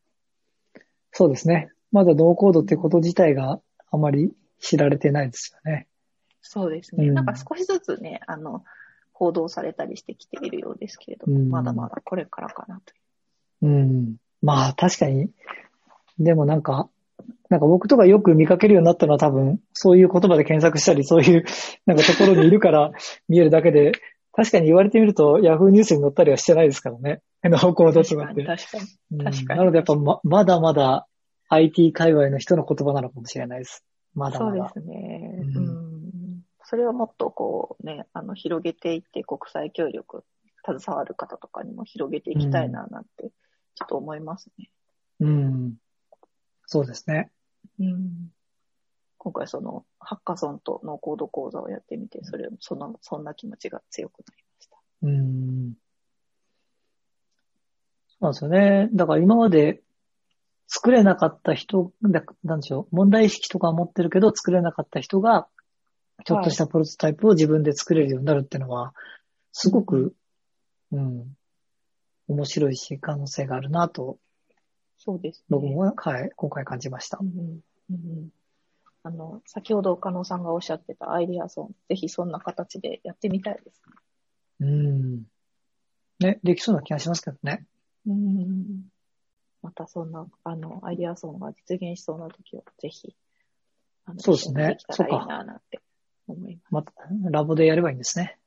[1.16, 1.70] そうですね。
[1.91, 3.61] まだノーコードってこと自体が
[3.91, 5.88] あまり知られてないですよね。
[6.41, 7.07] そうですね。
[7.07, 8.64] うんなんか少しずつね、あの、
[9.14, 12.97] 報道されたりしてきているようですけれども、うんまだまだこれからかなとい
[13.64, 14.16] うん。
[14.41, 15.30] まあ確かに。
[16.20, 16.89] でもなんか、
[17.49, 21.45] なんか僕とかよく見かけるようになったのは多分、そういう言葉で検索したり、そういう
[21.86, 22.91] なんかところにいるから
[23.30, 23.93] 見えるだけで、
[24.36, 27.22] 確かに言われてみると、ヤフーニュースに載ったりはしてないですからね。
[27.43, 28.03] ノーコードう。
[28.03, 28.43] とかって。
[28.43, 28.84] 確かに。
[29.11, 31.07] うん確かになのでやっぱままだまだ
[31.49, 33.86] IT 界隈の人の言葉なのかもしれないです。
[34.16, 34.72] まだまだ。
[34.74, 35.33] そうですね。
[36.74, 40.24] それをもっとこうね、あの、広げていって国際協力、
[40.65, 43.30] 携わる方とかにも広げていきたいな、なんて、
[43.76, 44.71] ちょっと思いますね。
[45.19, 45.76] うん。
[46.65, 47.30] そうですね。
[47.80, 48.32] うん。
[49.19, 54.78] 今回その、ハッカソンとノーコード講座をやってみて、それ、その、そんな気持ちが強くなりました。
[55.03, 55.74] うん。
[58.07, 58.89] そうなんですよね。
[58.93, 59.84] だから今まで
[60.65, 65.47] 作れなかった人、だなんでしょう、問題意識とかは持ってるけど作れなかった人が、
[66.26, 68.93] ちょっとしたプロトタイプを自分で作れるようになるっていうのは、
[69.51, 70.15] すごく、
[70.91, 71.36] うん、
[72.28, 74.17] 面白いし、可能性があるなと、
[74.97, 75.45] そうですね。
[75.49, 77.26] 僕も、はい、今回感じましたう。
[77.26, 78.30] んうんうん
[79.05, 83.82] あの、先ほど加納さんがおっしゃってたアイディアソン、ぜひそんな形でやってみたいです
[84.61, 85.24] うん。
[86.19, 87.65] ね、できそうな気がしますけどね。
[88.05, 88.07] ね。
[88.07, 88.86] うん。
[89.61, 93.13] またそんな、あの、アイディアソンが実現しそうな時は、ぜひ、
[94.05, 95.82] あのそうですねできたらいいな、なんて
[96.28, 96.74] 思います。
[96.74, 96.93] また、
[97.30, 98.38] ラボでやればいいんですね。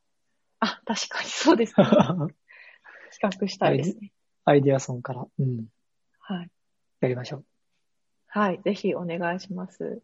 [0.60, 1.86] あ、確かにそうですね。
[3.18, 4.12] 企画したいですね。
[4.44, 5.66] アイディアソンから、うん、
[6.20, 6.50] はい。
[7.00, 7.44] やりましょう。
[8.26, 8.60] はい。
[8.62, 10.02] ぜひお願いします。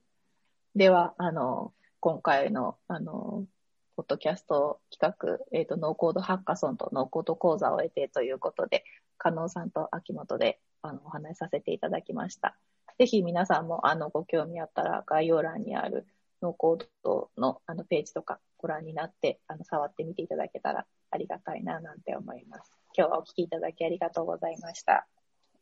[0.74, 3.46] では、あの、今回の、あの、
[3.94, 8.84] ポッドキャスト企画、えっ、と、ノーコードハッカソンとノーコード講座を得てということで、
[9.18, 12.56] 加納さんと秋元で、あの、お話しさせていただきました。
[12.98, 16.06] ぜひ皆さんも、あの、ご興味あったら、概要欄にある、
[16.43, 22.72] ノーコードのあのページとかご覧になって、あの、触ってみていただけたらありがたいな、なんて思います。
[22.97, 25.07] 今日はお聞きいただきありがとうございました。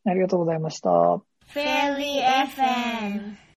[0.04, 0.90] ありがとうございました。
[1.52, 3.40] Fairy FM.